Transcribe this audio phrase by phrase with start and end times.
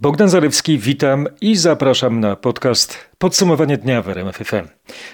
[0.00, 4.68] Bogdan Zarewski, witam i zapraszam na podcast Podsumowanie dnia w RMFFM.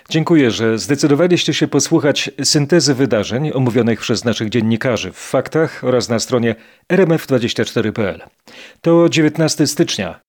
[0.08, 6.18] Dziękuję, że zdecydowaliście się posłuchać syntezy wydarzeń omówionych przez naszych dziennikarzy w faktach oraz na
[6.18, 6.54] stronie
[6.88, 8.20] rmf24.pl.
[8.80, 10.20] To 19 stycznia.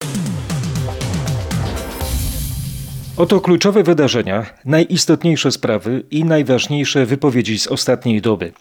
[3.17, 8.53] Oto kluczowe wydarzenia, najistotniejsze sprawy i najważniejsze wypowiedzi z ostatniej doby.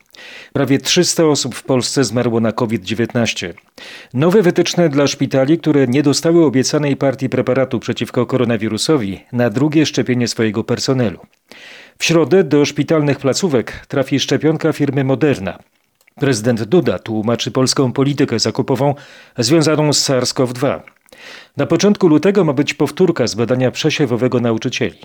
[0.53, 3.53] Prawie 300 osób w Polsce zmarło na COVID-19.
[4.15, 10.29] Nowe wytyczne dla szpitali, które nie dostały obiecanej partii preparatu przeciwko koronawirusowi na drugie szczepienie
[10.29, 11.19] swojego personelu.
[11.99, 15.59] W środę do szpitalnych placówek trafi szczepionka firmy Moderna.
[16.15, 18.95] Prezydent Duda tłumaczy polską politykę zakupową
[19.39, 20.81] związaną z SARS-CoV-2.
[21.57, 24.99] Na początku lutego ma być powtórka z badania przesiewowego nauczycieli.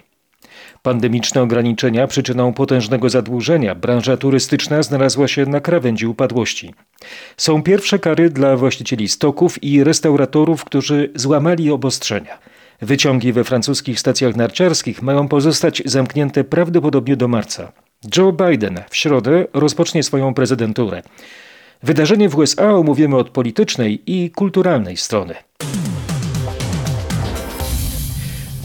[0.82, 6.74] Pandemiczne ograniczenia przyczyną potężnego zadłużenia branża turystyczna znalazła się na krawędzi upadłości.
[7.38, 12.40] Są pierwsze kary dla właścicieli stoków i restauratorów, którzy złamali obostrzenia.
[12.82, 17.72] Wyciągi we francuskich stacjach narciarskich mają pozostać zamknięte prawdopodobnie do marca.
[18.18, 21.02] Joe Biden w środę rozpocznie swoją prezydenturę.
[21.84, 25.36] Wydarzenie w USA omówimy od politycznej i kulturalnej strony.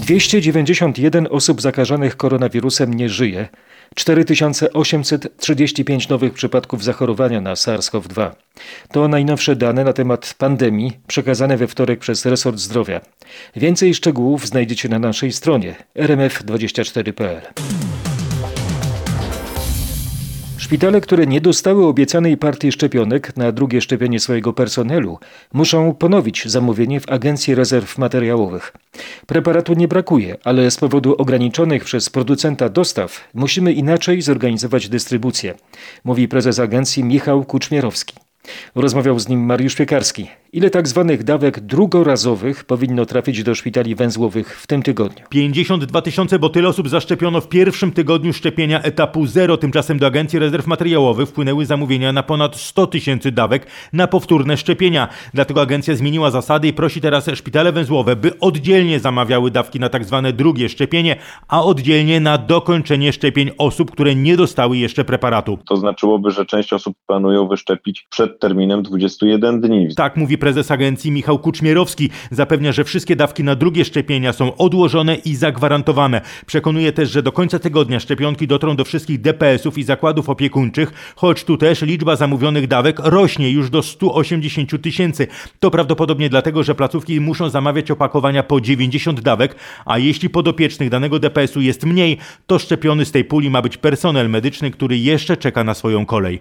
[0.03, 3.49] 291 osób zakażonych koronawirusem nie żyje.
[3.95, 8.31] 4835 nowych przypadków zachorowania na SARS-CoV-2.
[8.93, 13.01] To najnowsze dane na temat pandemii przekazane we wtorek przez resort zdrowia.
[13.57, 17.41] Więcej szczegółów znajdziecie na naszej stronie rmf24.pl.
[20.73, 25.19] Szpitale, które nie dostały obiecanej partii szczepionek na drugie szczepienie swojego personelu,
[25.53, 28.73] muszą ponowić zamówienie w Agencji Rezerw Materiałowych.
[29.27, 35.55] Preparatu nie brakuje, ale z powodu ograniczonych przez producenta dostaw musimy inaczej zorganizować dystrybucję,
[36.05, 38.15] mówi prezes agencji Michał Kuczmierowski.
[38.75, 40.29] Rozmawiał z nim Mariusz Piekarski.
[40.55, 45.25] Ile tak zwanych dawek drugorazowych powinno trafić do szpitali węzłowych w tym tygodniu?
[45.29, 49.57] 52 tysiące, bo tyle osób zaszczepiono w pierwszym tygodniu szczepienia etapu 0.
[49.57, 55.09] Tymczasem do Agencji Rezerw Materiałowych wpłynęły zamówienia na ponad 100 tysięcy dawek na powtórne szczepienia.
[55.35, 60.05] Dlatego agencja zmieniła zasady i prosi teraz szpitale węzłowe, by oddzielnie zamawiały dawki na tak
[60.05, 61.17] zwane drugie szczepienie,
[61.49, 65.59] a oddzielnie na dokończenie szczepień osób, które nie dostały jeszcze preparatu.
[65.69, 69.95] To znaczyłoby, że część osób planują wyszczepić przed terminem 21 dni.
[69.95, 72.11] Tak mówi prezes agencji Michał Kuczmierowski.
[72.31, 76.21] Zapewnia, że wszystkie dawki na drugie szczepienia są odłożone i zagwarantowane.
[76.47, 81.45] Przekonuje też, że do końca tygodnia szczepionki dotrą do wszystkich DPS-ów i zakładów opiekuńczych, choć
[81.45, 85.27] tu też liczba zamówionych dawek rośnie już do 180 tysięcy.
[85.61, 91.19] To prawdopodobnie dlatego, że placówki muszą zamawiać opakowania po 90 dawek, a jeśli podopiecznych danego
[91.19, 95.65] DPS-u jest mniej, to szczepiony z tej puli ma być personel medyczny, który jeszcze czeka
[95.65, 96.41] na swoją kolej.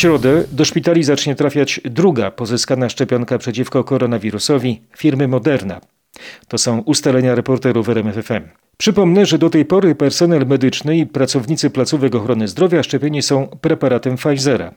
[0.00, 5.80] W środę do szpitali zacznie trafiać druga pozyskana szczepionka przeciwko koronawirusowi firmy Moderna.
[6.48, 8.48] To są ustalenia reporterów RMFFM.
[8.76, 14.16] Przypomnę, że do tej pory personel medyczny i pracownicy placówek ochrony zdrowia szczepieni są preparatem
[14.16, 14.74] Pfizera.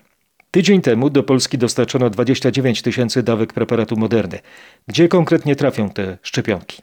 [0.51, 4.39] Tydzień temu do Polski dostarczono 29 tysięcy dawek preparatu Moderny.
[4.87, 6.81] Gdzie konkretnie trafią te szczepionki?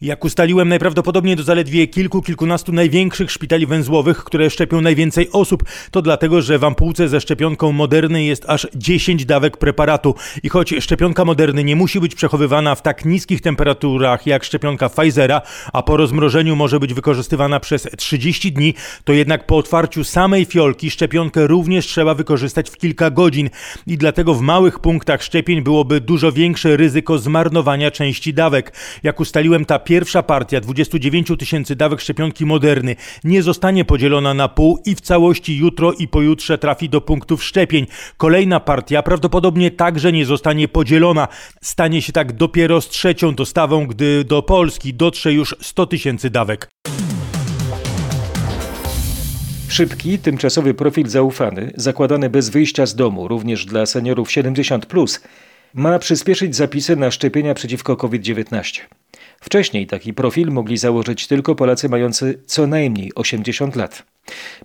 [0.00, 5.64] Jak ustaliłem, najprawdopodobniej do zaledwie kilku, kilkunastu największych szpitali węzłowych, które szczepią najwięcej osób.
[5.90, 10.14] To dlatego, że w ampułce ze szczepionką Moderny jest aż 10 dawek preparatu.
[10.42, 15.42] I choć szczepionka Moderny nie musi być przechowywana w tak niskich temperaturach jak szczepionka Pfizera,
[15.72, 18.74] a po rozmrożeniu może być wykorzystywana przez 30 dni,
[19.04, 23.50] to jednak po otwarciu samej fiolki szczepionkę również trzeba wykorzystać w kilka godzin.
[23.86, 28.72] I dlatego w małych punktach szczepień byłoby dużo większe ryzyko zmarnowania części dawek.
[29.02, 34.78] Jak ustaliłem, ta pierwsza partia 29 tysięcy dawek szczepionki Moderny nie zostanie podzielona na pół
[34.86, 37.86] i w całości jutro i pojutrze trafi do punktów szczepień.
[38.16, 41.28] Kolejna partia prawdopodobnie także nie zostanie podzielona.
[41.62, 46.68] Stanie się tak dopiero z trzecią dostawą, gdy do Polski dotrze już 100 tysięcy dawek.
[49.68, 54.86] Szybki, tymczasowy profil zaufany, zakładany bez wyjścia z domu, również dla seniorów 70,
[55.74, 58.80] ma przyspieszyć zapisy na szczepienia przeciwko COVID-19.
[59.46, 64.02] Wcześniej taki profil mogli założyć tylko Polacy mający co najmniej 80 lat.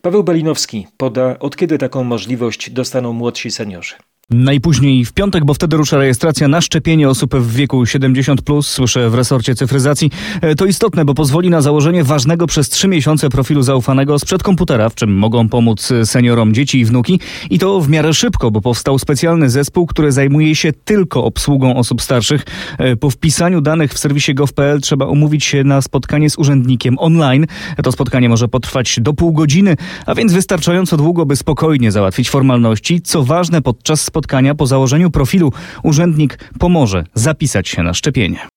[0.01, 3.95] Paweł Balinowski poda, od kiedy taką możliwość dostaną młodsi seniorzy.
[4.33, 9.09] Najpóźniej w piątek, bo wtedy rusza rejestracja na szczepienie osób w wieku 70, plus, słyszę
[9.09, 10.11] w resorcie cyfryzacji.
[10.41, 14.89] E, to istotne, bo pozwoli na założenie ważnego przez trzy miesiące profilu zaufanego sprzed komputera,
[14.89, 17.19] w czym mogą pomóc seniorom dzieci i wnuki.
[17.49, 22.01] I to w miarę szybko, bo powstał specjalny zespół, który zajmuje się tylko obsługą osób
[22.01, 22.45] starszych.
[22.77, 27.45] E, po wpisaniu danych w serwisie gov.pl trzeba umówić się na spotkanie z urzędnikiem online.
[27.83, 29.75] To spotkanie może potrwać do pół godziny,
[30.05, 33.01] a więc wystarczająco długo, by spokojnie załatwić formalności.
[33.01, 35.51] Co ważne, podczas spotkania spotkania po założeniu profilu
[35.83, 38.47] urzędnik pomoże zapisać się na szczepienie.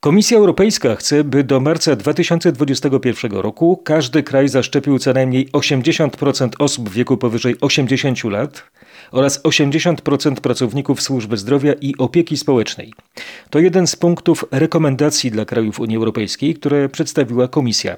[0.00, 6.88] Komisja Europejska chce, by do marca 2021 roku każdy kraj zaszczepił co najmniej 80% osób
[6.88, 8.64] w wieku powyżej 80 lat
[9.12, 12.92] oraz 80% pracowników służby zdrowia i opieki społecznej.
[13.50, 17.96] To jeden z punktów rekomendacji dla krajów Unii Europejskiej, które przedstawiła Komisja.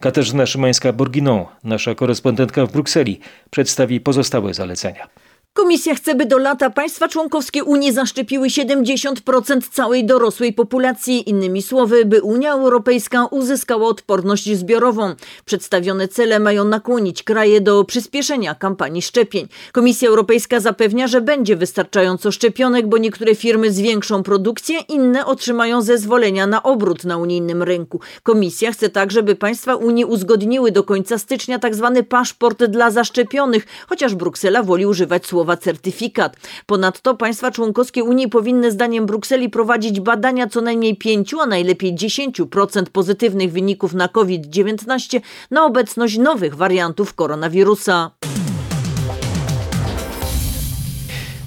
[0.00, 3.20] Katarzyna Szymańska-Borginą, nasza korespondentka w Brukseli,
[3.50, 5.08] przedstawi pozostałe zalecenia.
[5.56, 11.30] Komisja chce, by do lata państwa członkowskie Unii zaszczepiły 70% całej dorosłej populacji.
[11.30, 15.14] Innymi słowy, by Unia Europejska uzyskała odporność zbiorową.
[15.44, 19.48] Przedstawione cele mają nakłonić kraje do przyspieszenia kampanii szczepień.
[19.72, 26.46] Komisja Europejska zapewnia, że będzie wystarczająco szczepionek, bo niektóre firmy zwiększą produkcję, inne otrzymają zezwolenia
[26.46, 28.00] na obrót na unijnym rynku.
[28.22, 31.92] Komisja chce także, by państwa Unii uzgodniły do końca stycznia tzw.
[31.94, 36.36] Tak paszport dla zaszczepionych, chociaż Bruksela woli używać słowa słowa certyfikat.
[36.66, 42.82] Ponadto państwa członkowskie Unii powinny zdaniem Brukseli prowadzić badania co najmniej 5, a najlepiej 10%
[42.92, 45.20] pozytywnych wyników na COVID-19
[45.50, 48.10] na obecność nowych wariantów koronawirusa.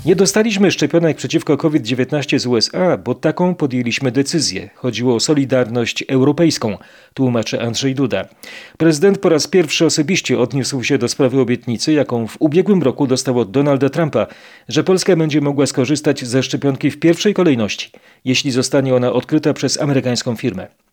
[0.10, 4.70] Nie dostaliśmy szczepionek przeciwko COVID-19 z USA, bo taką podjęliśmy decyzję.
[4.76, 6.78] Chodziło o solidarność europejską,
[7.14, 8.26] tłumaczy Andrzej Duda.
[8.78, 13.40] Prezydent po raz pierwszy osobiście odniósł się do sprawy obietnicy, jaką w ubiegłym roku dostał
[13.40, 14.28] od Donalda Trumpa,
[14.68, 17.92] że Polska będzie mogła skorzystać ze szczepionki w pierwszej kolejności,
[18.26, 20.89] jeśli zostanie ona odkryta przez amerykańską firmę.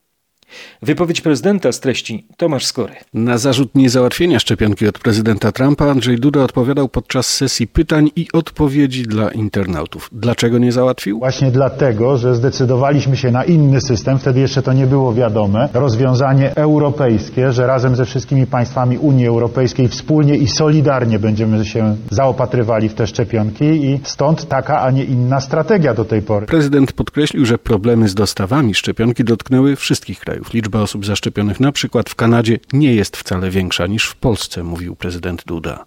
[0.82, 2.93] Wypowiedź prezydenta z treści Tomasz Skory.
[3.14, 9.02] Na zarzut niezałatwienia szczepionki od prezydenta Trumpa Andrzej Duda odpowiadał podczas sesji pytań i odpowiedzi
[9.02, 10.08] dla internautów.
[10.12, 11.19] Dlaczego nie załatwił?
[11.19, 16.56] Właśnie dlatego, że zdecydowaliśmy się na inny system, wtedy jeszcze to nie było wiadome, rozwiązanie
[16.56, 22.94] europejskie, że razem ze wszystkimi państwami Unii Europejskiej wspólnie i solidarnie będziemy się zaopatrywali w
[22.94, 26.46] te szczepionki i stąd taka, a nie inna strategia do tej pory.
[26.46, 30.55] Prezydent podkreślił, że problemy z dostawami szczepionki dotknęły wszystkich krajów krajów.
[30.55, 34.97] Liczba osób zaszczepionych na przykład w Kanadzie nie jest wcale większa niż w Polsce, mówił
[34.97, 35.85] prezydent Duda.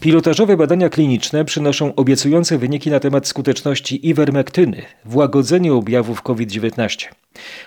[0.00, 7.08] Pilotażowe badania kliniczne przynoszą obiecujące wyniki na temat skuteczności iwermektyny w łagodzeniu objawów COVID-19.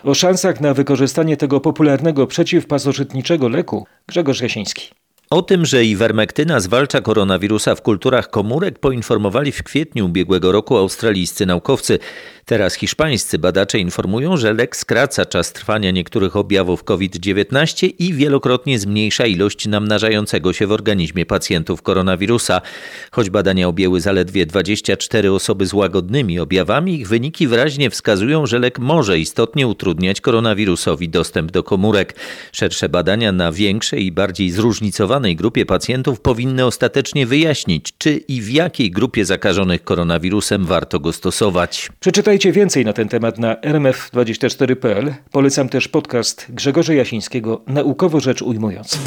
[0.03, 4.96] O szansach na wykorzystanie tego popularnego przeciwpasożytniczego leku Grzegorz Jasiński.
[5.29, 11.45] O tym, że iwermektyna zwalcza koronawirusa w kulturach komórek poinformowali w kwietniu ubiegłego roku australijscy
[11.45, 11.99] naukowcy.
[12.45, 19.25] Teraz hiszpańscy badacze informują, że lek skraca czas trwania niektórych objawów COVID-19 i wielokrotnie zmniejsza
[19.25, 22.61] ilość namnażającego się w organizmie pacjentów koronawirusa.
[23.11, 28.79] Choć badania objęły zaledwie 24 osoby z łagodnymi objawami, ich wyniki wyraźnie wskazują, że lek
[28.79, 32.15] może istotnie utrudniać koronawirusowi dostęp do komórek.
[32.51, 34.51] Szersze badania na większej i bardziej
[35.17, 41.13] zróżnicowanej grupie pacjentów powinny ostatecznie wyjaśnić, czy i w jakiej grupie zakażonych koronawirusem warto go
[41.13, 41.89] stosować.
[41.99, 45.13] Przeczytaj Czytajcie więcej na ten temat na rmf24.pl.
[45.31, 48.97] Polecam też podcast Grzegorza Jasińskiego Naukowo rzecz ujmując.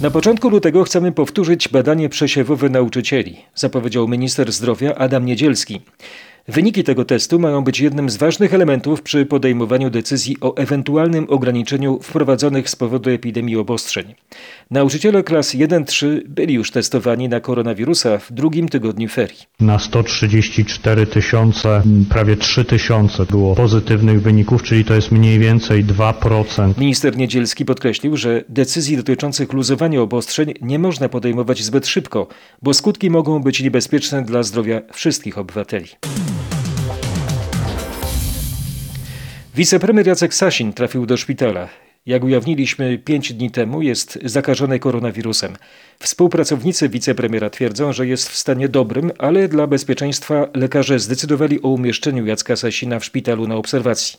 [0.00, 5.80] Na początku lutego chcemy powtórzyć badanie przesiewowe nauczycieli, zapowiedział minister zdrowia Adam Niedzielski.
[6.48, 11.98] Wyniki tego testu mają być jednym z ważnych elementów przy podejmowaniu decyzji o ewentualnym ograniczeniu
[12.02, 14.14] wprowadzonych z powodu epidemii obostrzeń.
[14.70, 19.38] Nauczyciele klas 1-3 byli już testowani na koronawirusa w drugim tygodniu ferii.
[19.60, 26.78] Na 134 tysiące, prawie 3 tysiące było pozytywnych wyników, czyli to jest mniej więcej 2%.
[26.78, 32.28] Minister Niedzielski podkreślił, że decyzji dotyczących luzowania obostrzeń nie można podejmować zbyt szybko,
[32.62, 35.88] bo skutki mogą być niebezpieczne dla zdrowia wszystkich obywateli.
[39.58, 41.68] Wicepremier Jacek Sasin trafił do szpitala.
[42.06, 45.56] Jak ujawniliśmy pięć dni temu, jest zakażony koronawirusem.
[45.98, 52.26] Współpracownicy wicepremiera twierdzą, że jest w stanie dobrym, ale dla bezpieczeństwa lekarze zdecydowali o umieszczeniu
[52.26, 54.18] Jacka Sasina w szpitalu na obserwacji.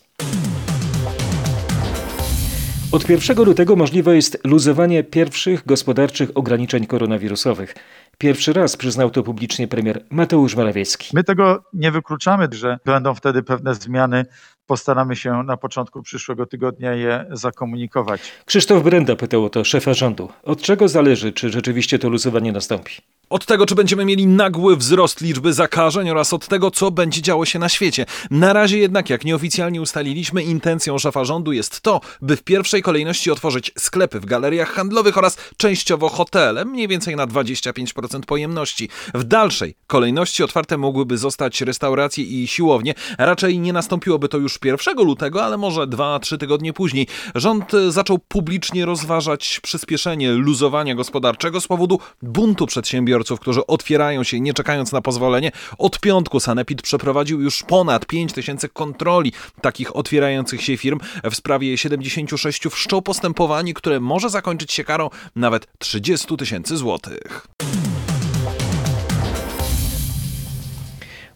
[2.92, 7.76] Od 1 lutego możliwe jest luzowanie pierwszych gospodarczych ograniczeń koronawirusowych.
[8.22, 11.10] Pierwszy raz przyznał to publicznie premier Mateusz Morawiecki.
[11.14, 14.26] My tego nie wykluczamy, że będą wtedy pewne zmiany.
[14.66, 18.22] Postaramy się na początku przyszłego tygodnia je zakomunikować.
[18.46, 20.30] Krzysztof Brenda pytał o to szefa rządu.
[20.44, 22.94] Od czego zależy, czy rzeczywiście to luzowanie nastąpi?
[23.30, 27.46] Od tego, czy będziemy mieli nagły wzrost liczby zakażeń oraz od tego, co będzie działo
[27.46, 28.06] się na świecie.
[28.32, 33.32] Na razie jednak, jak nieoficjalnie ustaliliśmy, intencją szefa rządu jest to, by w pierwszej kolejności
[33.32, 38.90] otworzyć sklepy w galeriach handlowych oraz częściowo hotele, mniej więcej na 25% pojemności.
[39.14, 42.94] W dalszej kolejności otwarte mogłyby zostać restauracje i siłownie.
[43.18, 47.08] Raczej nie nastąpiłoby to już 1 lutego, ale może 2-3 tygodnie później.
[47.36, 54.54] Rząd zaczął publicznie rozważać przyspieszenie luzowania gospodarczego z powodu buntu przedsiębiorców, którzy otwierają się nie
[54.54, 55.52] czekając na pozwolenie.
[55.78, 61.00] Od piątku Sanepid przeprowadził już ponad 5 tysięcy kontroli takich otwierających się firm.
[61.32, 67.48] W sprawie 76 wszczął postępowanie, które może zakończyć się karą nawet 30 tysięcy złotych.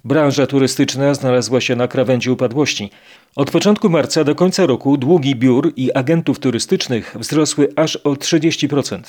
[0.05, 2.89] Branża turystyczna znalazła się na krawędzi upadłości.
[3.35, 9.01] Od początku marca do końca roku długi biur i agentów turystycznych wzrosły aż o 30%.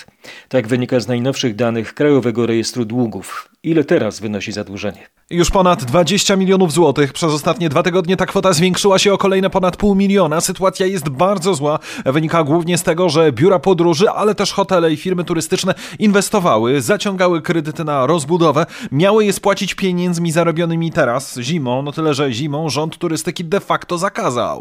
[0.48, 3.48] Tak wynika z najnowszych danych Krajowego Rejestru Długów.
[3.62, 5.06] Ile teraz wynosi zadłużenie?
[5.30, 7.12] Już ponad 20 milionów złotych.
[7.12, 10.40] Przez ostatnie dwa tygodnie ta kwota zwiększyła się o kolejne ponad pół miliona.
[10.40, 11.78] Sytuacja jest bardzo zła.
[12.04, 17.42] Wynika głównie z tego, że biura podróży, ale też hotele i firmy turystyczne inwestowały, zaciągały
[17.42, 22.98] kredyty na rozbudowę, miały je spłacić pieniędzmi zarobionymi teraz, zimą, no tyle, że zimą rząd
[22.98, 24.13] turystyki de facto zakazał.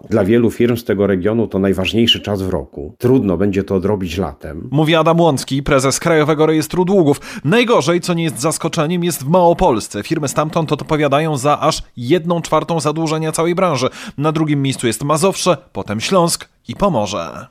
[0.10, 2.96] Dla wielu firm z tego regionu to najważniejszy czas w roku.
[2.98, 4.68] Trudno będzie to odrobić latem.
[4.72, 7.22] Mówi Adam Łącki, prezes Krajowego Rejestru Długów.
[7.44, 10.04] Najgorzej, co nie jest zaskoczeniem, jest w Małopolsce.
[10.04, 13.90] Firmy stamtąd odpowiadają za aż jedną czwartą zadłużenia całej branży.
[14.18, 17.48] Na drugim miejscu jest Mazowsze, potem Śląsk i Pomorze.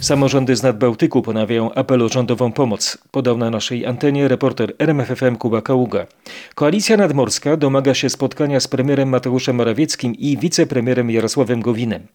[0.00, 5.62] Samorządy z Nadbałtyku ponawiają apel o rządową pomoc, podał na naszej antenie reporter RMFFM Kuba
[5.62, 6.06] Kaługa.
[6.54, 12.06] Koalicja Nadmorska domaga się spotkania z premierem Mateuszem Morawieckim i wicepremierem Jarosławem Gowinem.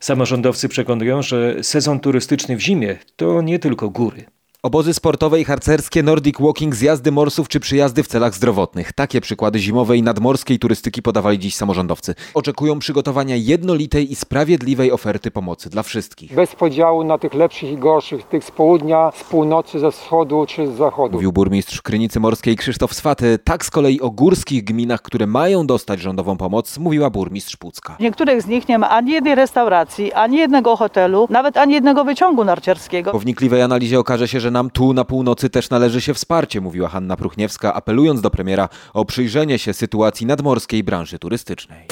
[0.00, 4.24] Samorządowcy przekonują, że sezon turystyczny w zimie to nie tylko góry.
[4.62, 8.92] Obozy sportowe i harcerskie, Nordic Walking, zjazdy morsów czy przyjazdy w celach zdrowotnych.
[8.92, 12.14] Takie przykłady zimowej i nadmorskiej turystyki podawali dziś samorządowcy.
[12.34, 16.34] Oczekują przygotowania jednolitej i sprawiedliwej oferty pomocy dla wszystkich.
[16.34, 20.66] Bez podziału na tych lepszych i gorszych, tych z południa, z północy, ze wschodu czy
[20.66, 21.12] z zachodu.
[21.14, 23.38] Mówił burmistrz Krynicy Morskiej Krzysztof Swaty.
[23.44, 27.96] Tak z kolei o górskich gminach, które mają dostać rządową pomoc, mówiła burmistrz Pucka.
[27.96, 32.04] W niektórych z nich nie ma ani jednej restauracji, ani jednego hotelu, nawet ani jednego
[32.04, 33.12] wyciągu narciarskiego.
[33.12, 36.88] Po wnikliwej analizie okaże się, że nam tu na północy też należy się wsparcie, mówiła
[36.88, 41.86] Hanna Pruchniewska, apelując do premiera o przyjrzenie się sytuacji nadmorskiej branży turystycznej.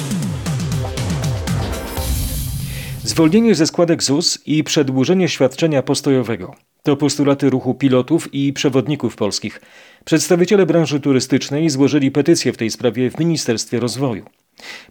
[3.05, 9.61] Zwolnienie ze składek ZUS i przedłużenie świadczenia postojowego to postulaty ruchu pilotów i przewodników polskich.
[10.05, 14.25] Przedstawiciele branży turystycznej złożyli petycję w tej sprawie w Ministerstwie Rozwoju.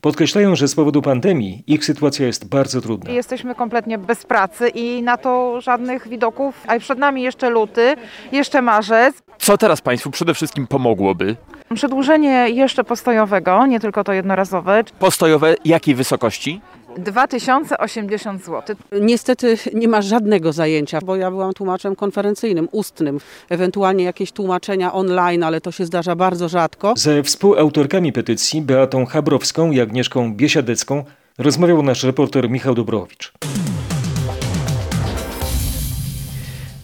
[0.02, 3.12] Podkreślają, że z powodu pandemii ich sytuacja jest bardzo trudna.
[3.12, 7.96] Jesteśmy kompletnie bez pracy i na to żadnych widoków, a przed nami jeszcze luty,
[8.32, 9.16] jeszcze marzec.
[9.38, 11.36] Co teraz Państwu przede wszystkim pomogłoby?
[11.76, 14.84] Przedłużenie jeszcze postojowego, nie tylko to jednorazowe.
[15.00, 16.62] Postojowe jakiej wysokości?
[16.98, 18.76] 2080 zł.
[19.02, 25.44] Niestety nie ma żadnego zajęcia, bo ja byłam tłumaczem konferencyjnym, ustnym, ewentualnie jakieś tłumaczenia online,
[25.44, 26.94] ale to się zdarza bardzo rzadko.
[26.98, 31.04] Ze współautorkami petycji Beatą Chabrowską i Agnieszką Biesiadecką
[31.38, 33.34] rozmawiał nasz reporter Michał Dobrowicz.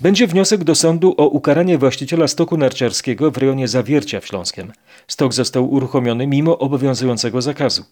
[0.01, 4.71] Będzie wniosek do sądu o ukaranie właściciela stoku narciarskiego w rejonie Zawiercia w Śląskiem.
[5.07, 7.85] Stok został uruchomiony mimo obowiązującego zakazu.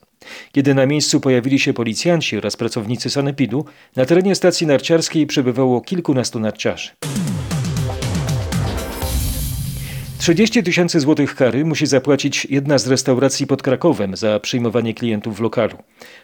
[0.52, 6.40] Kiedy na miejscu pojawili się policjanci oraz pracownicy sanepidu, na terenie stacji narciarskiej przebywało kilkunastu
[6.40, 6.90] narciarzy.
[10.20, 15.42] 30 tysięcy złotych kary musi zapłacić jedna z restauracji pod Krakowem za przyjmowanie klientów w
[15.42, 15.78] lokalu.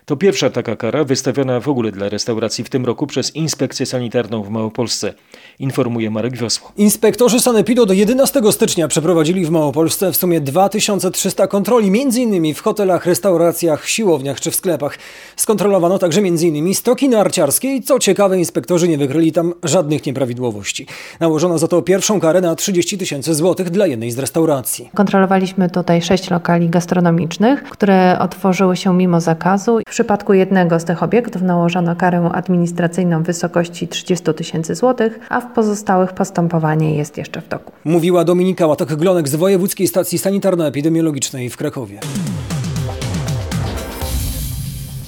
[0.05, 4.43] To pierwsza taka kara wystawiona w ogóle dla restauracji w tym roku przez Inspekcję Sanitarną
[4.43, 5.13] w Małopolsce,
[5.59, 6.71] informuje Marek Wiosło.
[6.77, 12.53] Inspektorzy Sanepidu do 11 stycznia przeprowadzili w Małopolsce w sumie 2300 kontroli, m.in.
[12.55, 14.97] w hotelach, restauracjach, siłowniach czy w sklepach.
[15.35, 16.75] Skontrolowano także m.in.
[16.75, 20.87] stoki narciarskie i co ciekawe inspektorzy nie wykryli tam żadnych nieprawidłowości.
[21.19, 24.89] Nałożono za to pierwszą karę na 30 tysięcy złotych dla jednej z restauracji.
[24.93, 29.79] Kontrolowaliśmy tutaj sześć lokali gastronomicznych, które otworzyły się mimo zakazu.
[29.87, 35.41] W przypadku jednego z tych obiektów nałożono karę administracyjną w wysokości 30 tysięcy złotych, a
[35.41, 37.71] w pozostałych postępowanie jest jeszcze w toku.
[37.85, 41.99] Mówiła Dominika Łatok-Glonek z Wojewódzkiej Stacji Sanitarno-Epidemiologicznej w Krakowie.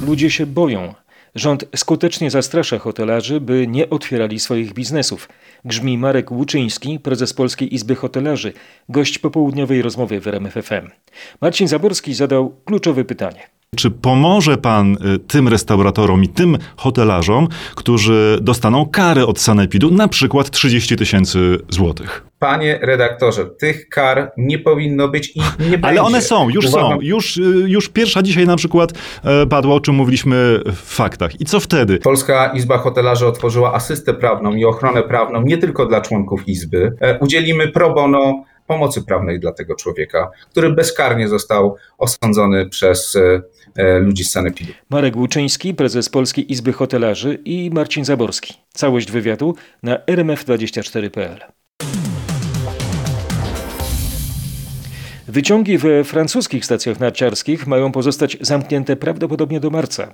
[0.08, 1.07] Ludzie się boją.
[1.38, 5.30] Rząd skutecznie zastrasza hotelarzy, by nie otwierali swoich biznesów.
[5.66, 8.54] Grzmi Marek Łuczyński, prezes Polskiej Izby Hotelarzy,
[8.90, 10.90] gość popołudniowej rozmowy w RMF FM.
[11.42, 13.40] Marcin Zaborski zadał kluczowe pytanie.
[13.76, 20.08] Czy pomoże pan y, tym restauratorom i tym hotelarzom, którzy dostaną karę od sanepidu, na
[20.08, 22.26] przykład 30 tysięcy złotych?
[22.40, 25.88] Panie redaktorze, tych kar nie powinno być i nie będzie.
[25.88, 26.98] Ale one są, już Uważam, są.
[27.02, 28.94] Już, y, już pierwsza dzisiaj na przykład
[29.24, 31.42] e, padła, o czym mówiliśmy w faktach.
[31.42, 32.00] I co wtedy?
[32.00, 36.94] Polska Izba Hotelarzy otworzyła asystę prawną i ochronę prawną nie tylko dla członków Izby.
[37.02, 43.42] E, Udzielimy pro bono pomocy prawnej dla tego człowieka, który bezkarnie został osądzony przez e,
[44.00, 44.74] ludzi z Sanepidu.
[44.90, 48.54] Marek Łuczyński, prezes Polskiej Izby Hotelarzy i Marcin Zaborski.
[48.74, 51.57] Całość wywiadu na rmf24.pl.
[55.30, 60.14] Wyciągi we francuskich stacjach narciarskich mają pozostać zamknięte prawdopodobnie do marca.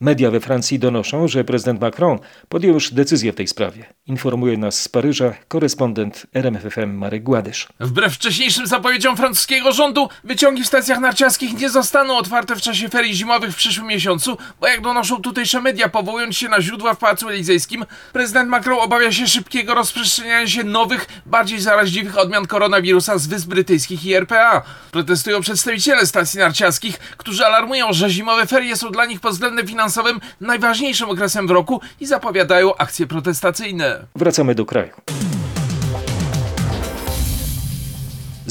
[0.00, 2.18] Media we Francji donoszą, że prezydent Macron
[2.48, 3.84] podjął już decyzję w tej sprawie.
[4.06, 7.68] Informuje nas z Paryża korespondent RMFFM Marek Gładysz.
[7.80, 13.14] Wbrew wcześniejszym zapowiedziom francuskiego rządu, wyciągi w stacjach narciarskich nie zostaną otwarte w czasie ferii
[13.14, 17.28] zimowych w przyszłym miesiącu, bo jak donoszą tutejsze media, powołując się na źródła w Pałacu
[17.28, 23.48] Elizejskim, prezydent Macron obawia się szybkiego rozprzestrzeniania się nowych, bardziej zaraźliwych odmian koronawirusa z Wysp
[23.48, 24.53] Brytyjskich i RPA.
[24.92, 30.20] Protestują przedstawiciele stacji narciarskich, którzy alarmują, że zimowe ferie są dla nich pod względem finansowym
[30.40, 34.06] najważniejszym okresem w roku i zapowiadają akcje protestacyjne.
[34.14, 34.90] Wracamy do kraju.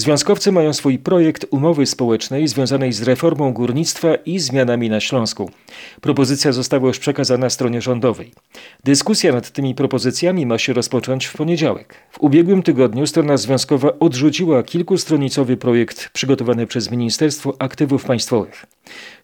[0.03, 5.51] Związkowcy mają swój projekt umowy społecznej związanej z reformą górnictwa i zmianami na Śląsku.
[6.01, 8.31] Propozycja została już przekazana stronie rządowej.
[8.83, 11.95] Dyskusja nad tymi propozycjami ma się rozpocząć w poniedziałek.
[12.11, 18.65] W ubiegłym tygodniu strona związkowa odrzuciła kilkustronicowy projekt przygotowany przez Ministerstwo Aktywów Państwowych.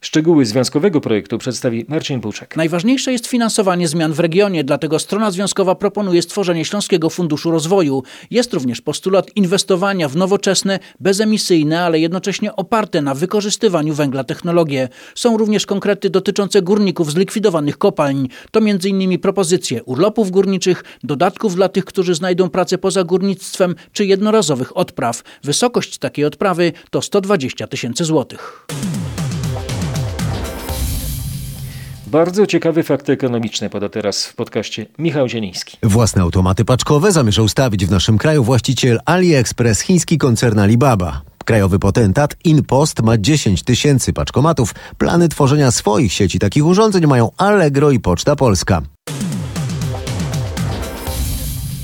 [0.00, 2.56] Szczegóły związkowego projektu przedstawi Marcin Buczek.
[2.56, 8.02] Najważniejsze jest finansowanie zmian w regionie, dlatego strona związkowa proponuje stworzenie Śląskiego Funduszu Rozwoju.
[8.30, 10.69] Jest również postulat inwestowania w nowoczesne,
[11.00, 14.88] bezemisyjne, ale jednocześnie oparte na wykorzystywaniu węgla technologie.
[15.14, 18.28] Są również konkrety dotyczące górników zlikwidowanych kopalń.
[18.50, 19.18] To m.in.
[19.18, 25.22] propozycje urlopów górniczych, dodatków dla tych, którzy znajdą pracę poza górnictwem, czy jednorazowych odpraw.
[25.42, 28.66] Wysokość takiej odprawy to 120 tysięcy złotych.
[32.10, 35.76] Bardzo ciekawy fakt ekonomiczny poda teraz w podcaście Michał Zieliński.
[35.82, 41.22] Własne automaty paczkowe zamierzał stawić w naszym kraju właściciel AliExpress, chiński koncern Alibaba.
[41.44, 44.74] Krajowy potentat InPost ma 10 tysięcy paczkomatów.
[44.98, 48.82] Plany tworzenia swoich sieci takich urządzeń mają Allegro i Poczta Polska.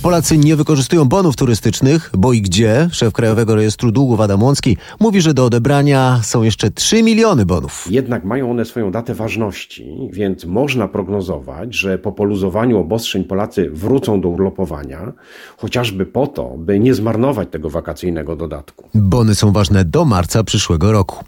[0.06, 2.88] Polacy nie wykorzystują bonów turystycznych, bo i gdzie?
[2.92, 7.86] Szef Krajowego Rejestru Długów Adam Łącki mówi, że do odebrania są jeszcze 3 miliony bonów.
[7.90, 14.20] Jednak mają one swoją datę ważności, więc można prognozować, że po poluzowaniu obostrzeń Polacy wrócą
[14.20, 15.12] do urlopowania,
[15.56, 18.88] chociażby po to, by nie zmarnować tego wakacyjnego dodatku.
[18.94, 21.24] Bony są ważne do marca przyszłego roku.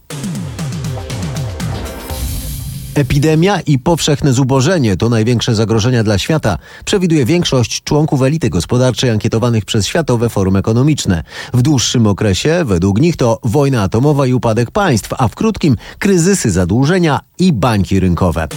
[2.99, 9.65] Epidemia i powszechne zubożenie to największe zagrożenia dla świata, przewiduje większość członków elity gospodarczej ankietowanych
[9.65, 11.23] przez Światowe Forum Ekonomiczne.
[11.55, 16.51] W dłuższym okresie, według nich, to wojna atomowa i upadek państw, a w krótkim kryzysy
[16.51, 18.49] zadłużenia i bańki rynkowe.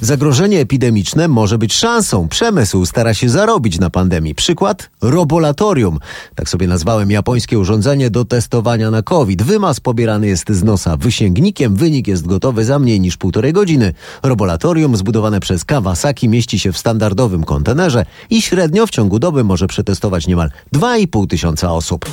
[0.00, 2.28] Zagrożenie epidemiczne może być szansą.
[2.28, 4.34] Przemysł stara się zarobić na pandemii.
[4.34, 4.90] Przykład?
[5.02, 5.98] Robolatorium.
[6.34, 9.42] Tak sobie nazwałem japońskie urządzenie do testowania na COVID.
[9.42, 11.76] Wymaz pobierany jest z nosa wysięgnikiem.
[11.76, 13.94] Wynik jest gotowy za mniej niż półtorej godziny.
[14.22, 19.66] Robolatorium zbudowane przez Kawasaki mieści się w standardowym kontenerze i średnio w ciągu doby może
[19.66, 22.06] przetestować niemal 2,5 tysiąca osób.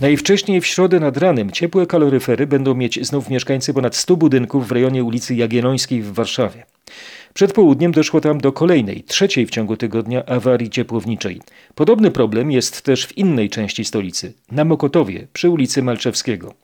[0.00, 4.72] Najwcześniej w środę nad ranem ciepłe kaloryfery będą mieć znów mieszkańcy ponad 100 budynków w
[4.72, 6.66] rejonie ulicy Jagiellońskiej w Warszawie.
[7.34, 11.40] Przed południem doszło tam do kolejnej, trzeciej w ciągu tygodnia awarii ciepłowniczej.
[11.74, 16.54] Podobny problem jest też w innej części stolicy, na Mokotowie, przy ulicy Malczewskiego.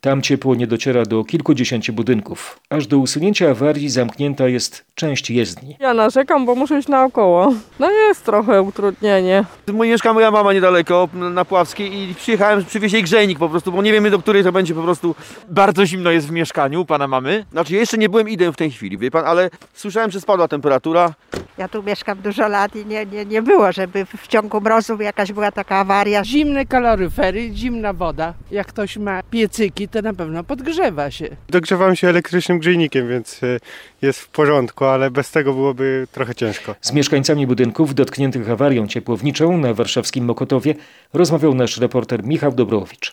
[0.00, 2.60] Tam ciepło nie dociera do kilkudziesięciu budynków.
[2.70, 5.76] Aż do usunięcia awarii zamknięta jest część jezdni.
[5.78, 7.52] Ja narzekam, bo muszę iść naokoło.
[7.78, 9.44] No jest trochę utrudnienie.
[9.68, 13.92] Mieszka moja mama niedaleko, na Pławskiej i przyjechałem przywieźć jej grzejnik po prostu, bo nie
[13.92, 15.14] wiemy do której to będzie po prostu...
[15.48, 17.44] Bardzo zimno jest w mieszkaniu u pana mamy?
[17.52, 21.14] Znaczy jeszcze nie byłem idę w tej chwili, wie pan, ale słyszałem, że spadła temperatura.
[21.58, 25.32] Ja tu mieszkam dużo lat i nie, nie, nie było, żeby w ciągu mrozu jakaś
[25.32, 26.24] była taka awaria.
[26.24, 28.34] Zimne kaloryfery, zimna woda.
[28.50, 31.28] Jak ktoś ma piecyki, to na pewno podgrzewa się.
[31.48, 33.60] Dogrzewam się elektrycznym grzejnikiem, więc y,
[34.02, 36.74] jest w porządku, ale bez tego byłoby trochę ciężko.
[36.80, 40.74] Z mieszkańcami budynków dotkniętych awarią ciepłowniczą na warszawskim Mokotowie
[41.12, 43.10] rozmawiał nasz reporter Michał Dobrowicz.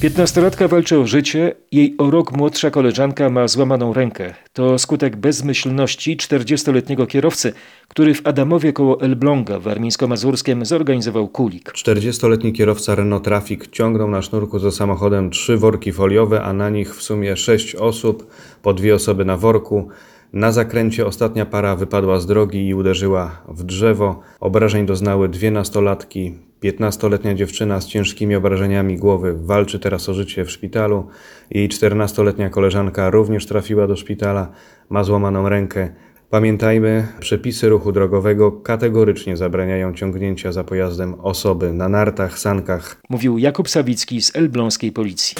[0.00, 4.34] Piętnastolatka walczy o życie, jej o rok młodsza koleżanka ma złamaną rękę.
[4.52, 7.52] To skutek bezmyślności 40-letniego kierowcy,
[7.88, 11.72] który w Adamowie koło Elbląga w Warmińsko-Mazurskiem zorganizował kulik.
[11.72, 16.96] 40-letni kierowca Renault Traffic ciągnął na sznurku za samochodem trzy worki foliowe, a na nich
[16.96, 18.30] w sumie sześć osób,
[18.62, 19.88] po dwie osoby na worku.
[20.32, 24.20] Na zakręcie ostatnia para wypadła z drogi i uderzyła w drzewo.
[24.40, 26.34] Obrażeń doznały dwie nastolatki.
[26.72, 31.06] 15-letnia dziewczyna z ciężkimi obrażeniami głowy walczy teraz o życie w szpitalu.
[31.50, 34.52] Jej 14-letnia koleżanka również trafiła do szpitala,
[34.90, 35.88] ma złamaną rękę.
[36.30, 42.96] Pamiętajmy, przepisy ruchu drogowego kategorycznie zabraniają ciągnięcia za pojazdem osoby na nartach, sankach.
[43.10, 45.34] Mówił Jakub Sawicki z elbląskiej policji.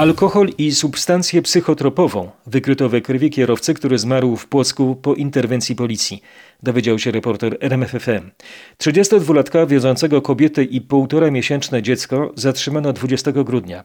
[0.00, 6.22] Alkohol i substancję psychotropową wykryto we krwi kierowcy, który zmarł w Płocku po interwencji policji.
[6.62, 8.30] Dowiedział się reporter RMFFM.
[8.78, 13.84] 32-latka wiozącego kobietę i półtora miesięczne dziecko zatrzymano 20 grudnia.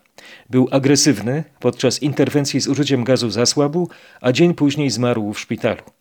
[0.49, 3.89] Był agresywny, podczas interwencji z użyciem gazu zasłabł,
[4.21, 5.94] a dzień później zmarł w szpitalu.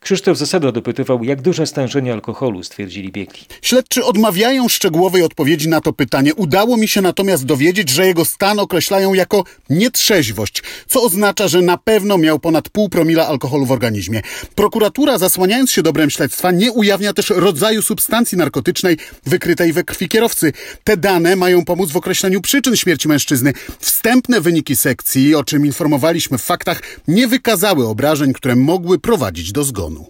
[0.00, 3.40] Krzysztof Zasada dopytywał, jak duże stężenie alkoholu, stwierdzili biegli.
[3.62, 6.34] Śledczy odmawiają szczegółowej odpowiedzi na to pytanie.
[6.34, 11.78] Udało mi się natomiast dowiedzieć, że jego stan określają jako nietrzeźwość, co oznacza, że na
[11.78, 14.22] pewno miał ponad pół promila alkoholu w organizmie.
[14.54, 20.52] Prokuratura, zasłaniając się dobrem śledztwa, nie ujawnia też rodzaju substancji narkotycznej wykrytej we krwi kierowcy.
[20.84, 23.52] Te dane mają pomóc w określeniu przyczyn śmierci mężczyzny.
[23.78, 29.57] Wstępne wyniki sekcji, o czym informowaliśmy w faktach, nie wykazały obrażeń, które mogły prowadzić do
[29.64, 30.06] zgonu.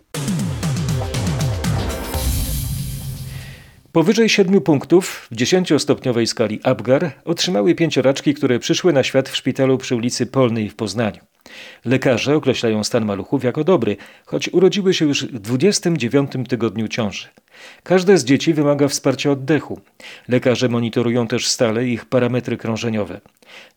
[3.92, 9.78] Powyżej siedmiu punktów w dziesięciostopniowej skali Apgar otrzymały pięcioraczki, które przyszły na świat w szpitalu
[9.78, 11.20] przy ulicy Polnej w Poznaniu.
[11.84, 17.28] Lekarze określają stan maluchów jako dobry, choć urodziły się już w 29 tygodniu ciąży.
[17.82, 19.80] Każde z dzieci wymaga wsparcia oddechu.
[20.28, 23.20] Lekarze monitorują też stale ich parametry krążeniowe.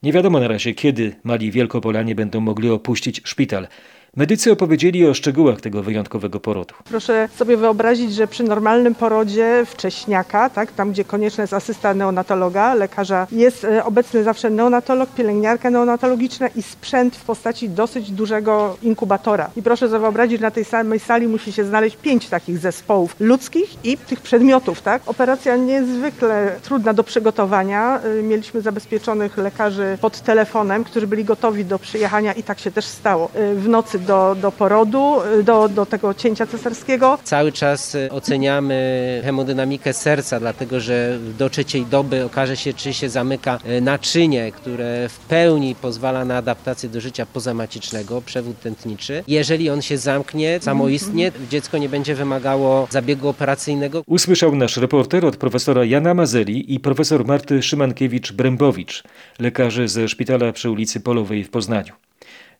[0.04, 3.68] Nie wiadomo na razie, kiedy mali Wielkopolanie będą mogli opuścić szpital.
[4.16, 6.74] Medycy opowiedzieli o szczegółach tego wyjątkowego porodu.
[6.84, 12.74] Proszę sobie wyobrazić, że przy normalnym porodzie wcześniaka, tak, tam gdzie konieczna jest asysta neonatologa,
[12.74, 19.50] lekarza, jest e, obecny zawsze neonatolog, pielęgniarka neonatologiczna i sprzęt w postaci dosyć dużego inkubatora.
[19.56, 23.86] I proszę sobie wyobrazić, na tej samej sali musi się znaleźć pięć takich zespołów ludzkich
[23.86, 24.82] i tych przedmiotów.
[24.82, 25.02] Tak?
[25.06, 28.02] Operacja niezwykle trudna do przygotowania.
[28.20, 32.86] E, mieliśmy zabezpieczonych lekarzy pod telefonem, którzy byli gotowi do przyjechania i tak się też
[32.86, 33.30] stało.
[33.34, 37.18] E, w nocy do, do porodu, do, do tego cięcia cesarskiego.
[37.24, 43.10] Cały czas y, oceniamy hemodynamikę serca, dlatego że do trzeciej doby okaże się, czy się
[43.10, 49.24] zamyka y, naczynie, które w pełni pozwala na adaptację do życia pozamacicznego, przewód tętniczy.
[49.28, 54.04] Jeżeli on się zamknie samoistnie, dziecko nie będzie wymagało zabiegu operacyjnego.
[54.08, 59.04] Usłyszał nasz reporter od profesora Jana Mazeli i profesor Marty Szymankiewicz-Brębowicz,
[59.40, 61.94] lekarzy ze szpitala przy ulicy Polowej w Poznaniu.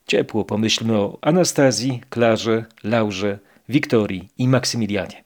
[0.06, 3.38] Ciepło pomyślmy o Anastazji, Klarze, Laurze,
[3.68, 5.22] Wiktorii i Maksymilianie.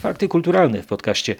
[0.00, 1.36] Fakty kulturalne w podcaście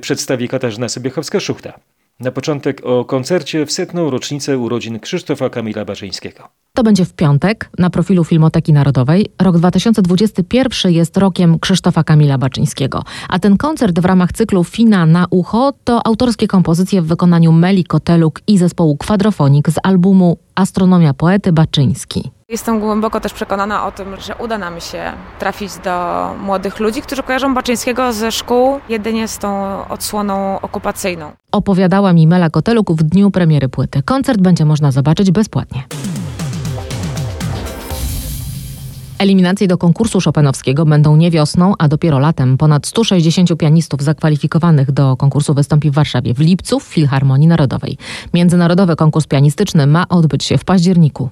[0.00, 1.72] przedstawi Katarzyna Sobiechowska-Szuchta.
[2.20, 6.48] Na początek o koncercie w setną rocznicę urodzin Krzysztofa Kamila Baczyńskiego.
[6.74, 9.26] To będzie w piątek na profilu Filmoteki Narodowej.
[9.42, 15.26] Rok 2021 jest rokiem Krzysztofa Kamila Baczyńskiego, a ten koncert w ramach cyklu Fina na
[15.30, 21.52] ucho to autorskie kompozycje w wykonaniu Meli Koteluk i zespołu Kwadrofonik z albumu Astronomia Poety
[21.52, 22.30] Baczyński.
[22.48, 27.22] Jestem głęboko też przekonana o tym, że uda nam się trafić do młodych ludzi, którzy
[27.22, 29.48] kojarzą Baczyńskiego ze szkół jedynie z tą
[29.88, 31.32] odsłoną okupacyjną.
[31.52, 34.02] Opowiadała mi Mela Koteluk w dniu premiery płyty.
[34.02, 35.82] Koncert będzie można zobaczyć bezpłatnie.
[39.20, 42.58] Eliminacje do konkursu Chopinowskiego będą nie wiosną, a dopiero latem.
[42.58, 47.98] Ponad 160 pianistów zakwalifikowanych do konkursu wystąpi w Warszawie w lipcu w Filharmonii Narodowej.
[48.34, 51.28] Międzynarodowy konkurs pianistyczny ma odbyć się w październiku.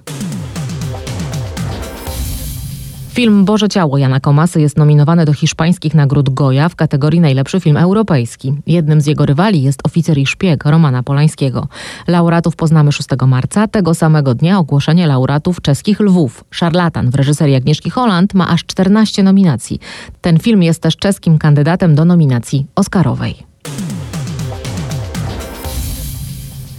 [3.19, 7.77] Film Boże Ciało Jana Komasy jest nominowany do hiszpańskich nagród Goya w kategorii najlepszy film
[7.77, 8.53] europejski.
[8.67, 11.67] Jednym z jego rywali jest oficer i szpieg Romana Polańskiego.
[12.07, 13.67] Laureatów poznamy 6 marca.
[13.67, 16.43] Tego samego dnia ogłoszenie laureatów czeskich Lwów.
[16.51, 19.79] Szarlatan w reżyserii Agnieszki Holland ma aż 14 nominacji.
[20.21, 23.48] Ten film jest też czeskim kandydatem do nominacji Oscarowej.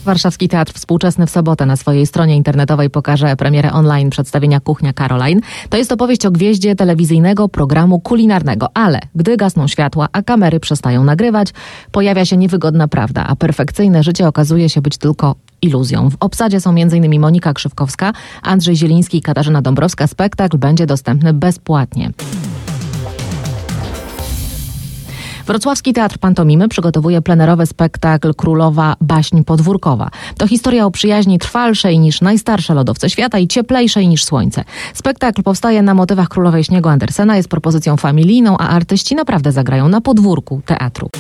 [0.05, 5.41] Warszawski Teatr Współczesny w sobotę na swojej stronie internetowej pokaże premierę online przedstawienia Kuchnia Caroline.
[5.69, 11.05] To jest opowieść o gwieździe telewizyjnego programu kulinarnego, ale gdy gasną światła, a kamery przestają
[11.05, 11.49] nagrywać,
[11.93, 16.11] pojawia się niewygodna prawda, a perfekcyjne życie okazuje się być tylko iluzją.
[16.11, 17.21] W obsadzie są m.in.
[17.21, 20.07] Monika Krzywkowska, Andrzej Zieliński i Katarzyna Dąbrowska.
[20.07, 22.11] Spektakl będzie dostępny bezpłatnie.
[25.51, 30.11] Wrocławski Teatr Pantomimy przygotowuje plenerowy spektakl Królowa Baśń Podwórkowa.
[30.39, 34.65] To historia o przyjaźni trwalszej niż najstarsze lodowce świata i cieplejszej niż słońce.
[34.95, 40.01] Spektakl powstaje na motywach Królowej Śniegu Andersena, jest propozycją familijną, a artyści naprawdę zagrają na
[40.01, 41.11] podwórku teatru.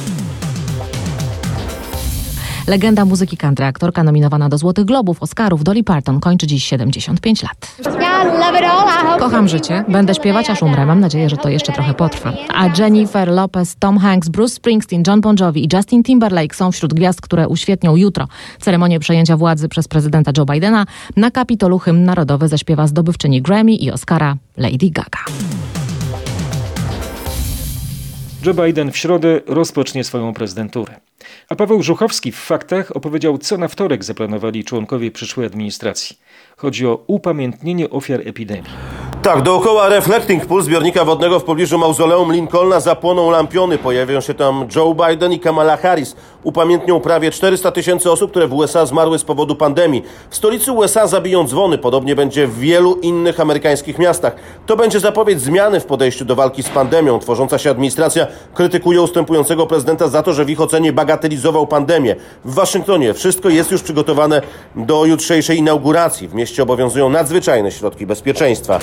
[2.70, 7.76] Legenda muzyki country, aktorka nominowana do Złotych Globów, Oscarów, Dolly Parton kończy dziś 75 lat.
[9.18, 12.32] Kocham życie, będę śpiewać aż umrę, mam nadzieję, że to jeszcze trochę potrwa.
[12.54, 16.94] A Jennifer Lopez, Tom Hanks, Bruce Springsteen, John Bon Jovi i Justin Timberlake są wśród
[16.94, 18.28] gwiazd, które uświetnią jutro
[18.60, 20.86] ceremonię przejęcia władzy przez prezydenta Joe Bidena.
[21.16, 25.20] Na Kapitolu hymn narodowy zaśpiewa zdobywczyni Grammy i Oscara Lady Gaga.
[28.46, 31.00] Joe Biden w środę rozpocznie swoją prezydenturę.
[31.48, 36.18] A Paweł Żuchowski w faktach opowiedział, co na wtorek zaplanowali członkowie przyszłej administracji.
[36.60, 38.70] Chodzi o upamiętnienie ofiar epidemii.
[39.22, 43.78] Tak, dookoła Reflecting Pool zbiornika wodnego w pobliżu mauzoleum Lincolna zapłoną lampiony.
[43.78, 46.16] Pojawią się tam Joe Biden i Kamala Harris.
[46.42, 50.02] Upamiętnią prawie 400 tysięcy osób, które w USA zmarły z powodu pandemii.
[50.30, 51.78] W stolicy USA zabiją dzwony.
[51.78, 54.36] Podobnie będzie w wielu innych amerykańskich miastach.
[54.66, 57.18] To będzie zapowiedź zmiany w podejściu do walki z pandemią.
[57.18, 62.16] Tworząca się administracja krytykuje ustępującego prezydenta za to, że w ich ocenie bagatelizował pandemię.
[62.44, 64.42] W Waszyngtonie wszystko jest już przygotowane
[64.76, 66.28] do jutrzejszej inauguracji.
[66.28, 68.78] W mieście obowiązują nadzwyczajne środki bezpieczeństwa.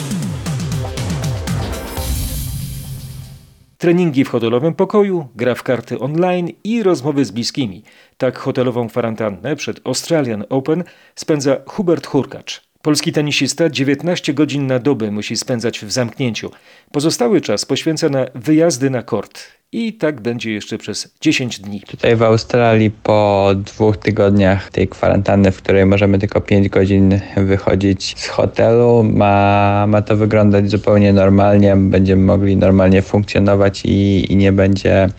[3.77, 7.83] Treningi w hotelowym pokoju, gra w karty online i rozmowy z bliskimi.
[8.17, 10.83] Tak hotelową kwarantannę przed Australian Open
[11.15, 12.66] spędza Hubert Hurkacz.
[12.87, 16.51] Polski tenisista 19 godzin na dobę musi spędzać w zamknięciu.
[16.91, 19.39] Pozostały czas poświęca na wyjazdy na kort.
[19.71, 21.81] I tak będzie jeszcze przez 10 dni.
[21.81, 28.15] Tutaj w Australii po dwóch tygodniach tej kwarantanny, w której możemy tylko 5 godzin wychodzić
[28.17, 31.75] z hotelu, ma, ma to wyglądać zupełnie normalnie.
[31.75, 35.09] Będziemy mogli normalnie funkcjonować i, i nie, będzie,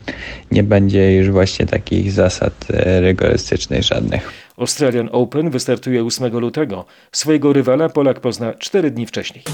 [0.51, 4.48] nie będzie już właśnie takich zasad e, rygorystycznych żadnych.
[4.59, 6.85] Australian Open wystartuje 8 lutego.
[7.13, 9.45] Swojego rywala Polak pozna 4 dni wcześniej.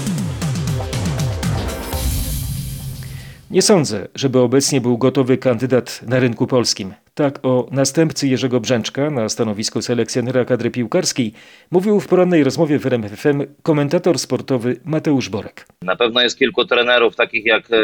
[3.51, 6.93] Nie sądzę, żeby obecnie był gotowy kandydat na rynku polskim.
[7.15, 11.33] Tak o następcy Jerzego Brzęczka na stanowisku selekcjonera kadry piłkarskiej
[11.71, 15.65] mówił w porannej rozmowie w RMFFM komentator sportowy Mateusz Borek.
[15.81, 17.77] Na pewno jest kilku trenerów, takich jak e,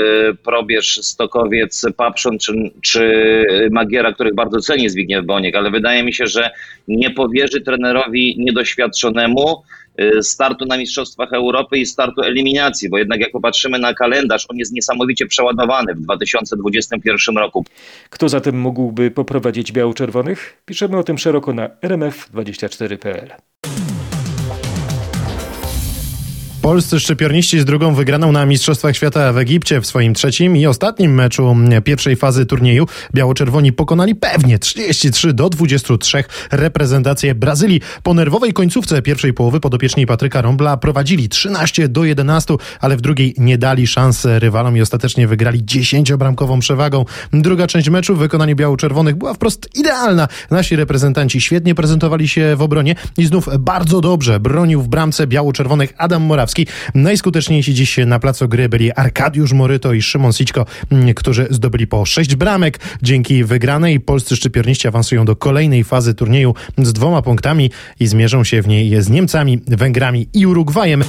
[0.43, 6.27] Probierz, Stokowiec, Papszon czy, czy Magiera, których bardzo ceni Zbigniew Boniek, ale wydaje mi się,
[6.27, 6.51] że
[6.87, 9.63] nie powierzy trenerowi niedoświadczonemu
[10.21, 14.73] startu na Mistrzostwach Europy i startu eliminacji, bo jednak jak popatrzymy na kalendarz, on jest
[14.73, 17.65] niesamowicie przeładowany w 2021 roku.
[18.09, 20.61] Kto zatem mógłby poprowadzić biało-czerwonych?
[20.65, 23.50] Piszemy o tym szeroko na rmf24.pl.
[26.61, 31.13] Polscy szczypiorniści z drugą wygraną na Mistrzostwach Świata w Egipcie w swoim trzecim i ostatnim
[31.13, 32.85] meczu pierwszej fazy turnieju.
[33.13, 37.81] Biało-czerwoni pokonali pewnie 33 do 23 reprezentację Brazylii.
[38.03, 43.35] Po nerwowej końcówce pierwszej połowy podopieczni Patryka Rąbla prowadzili 13 do 11, ale w drugiej
[43.37, 47.05] nie dali szans rywalom i ostatecznie wygrali 10-bramkową przewagą.
[47.33, 50.27] Druga część meczu w wykonaniu biało-czerwonych była wprost idealna.
[50.51, 55.93] Nasi reprezentanci świetnie prezentowali się w obronie i znów bardzo dobrze bronił w bramce biało-czerwonych
[55.97, 56.50] Adam Morawski.
[56.95, 62.05] Najskuteczniejsi dziś na placu gry byli Arkadiusz Moryto i Szymon Sićko, mm, którzy zdobyli po
[62.05, 62.79] sześć bramek.
[63.01, 68.61] Dzięki wygranej polscy szczypiorniści awansują do kolejnej fazy turnieju z dwoma punktami i zmierzą się
[68.61, 71.03] w niej z Niemcami, Węgrami i Urugwajem.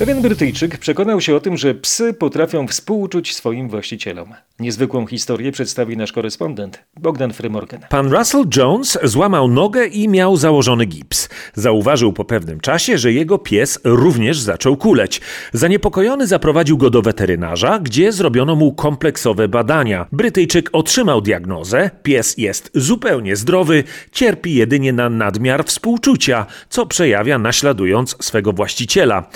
[0.00, 4.34] Pewien Brytyjczyk przekonał się o tym, że psy potrafią współczuć swoim właścicielom.
[4.60, 7.80] Niezwykłą historię przedstawi nasz korespondent Bogdan Frymorgan.
[7.88, 11.28] Pan Russell Jones złamał nogę i miał założony gips.
[11.54, 15.20] Zauważył po pewnym czasie, że jego pies również zaczął kuleć.
[15.52, 20.06] Zaniepokojony zaprowadził go do weterynarza, gdzie zrobiono mu kompleksowe badania.
[20.12, 28.16] Brytyjczyk otrzymał diagnozę, pies jest zupełnie zdrowy, cierpi jedynie na nadmiar współczucia, co przejawia naśladując
[28.20, 29.30] swego właściciela.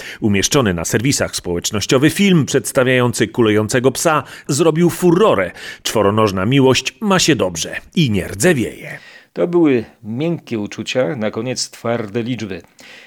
[0.55, 5.51] Umieszczony na serwisach społecznościowy film przedstawiający kulejącego psa zrobił furorę.
[5.83, 8.99] Czworonożna miłość ma się dobrze i nie rdzewieje.
[9.35, 12.62] To były miękkie uczucia, na koniec twarde liczby.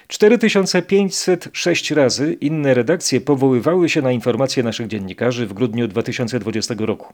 [0.08, 7.14] 4506 razy inne redakcje powoływały się na informacje naszych dziennikarzy w grudniu 2020 roku.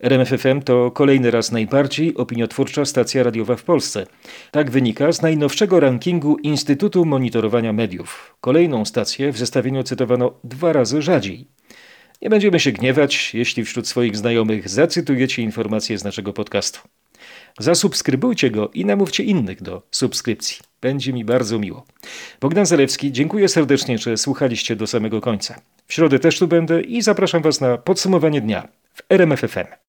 [0.00, 4.06] RMFFM to kolejny raz najbardziej opiniotwórcza stacja radiowa w Polsce.
[4.50, 8.36] Tak wynika z najnowszego rankingu Instytutu Monitorowania Mediów.
[8.40, 11.46] Kolejną stację w zestawieniu cytowano dwa razy rzadziej.
[12.22, 16.80] Nie będziemy się gniewać, jeśli wśród swoich znajomych zacytujecie informacje z naszego podcastu.
[17.58, 20.58] Zasubskrybujcie go i namówcie innych do subskrypcji.
[20.80, 21.84] Będzie mi bardzo miło.
[22.40, 25.60] Bogdan Zalewski, dziękuję serdecznie, że słuchaliście do samego końca.
[25.86, 29.87] W środę też tu będę i zapraszam Was na podsumowanie dnia w RMFFM.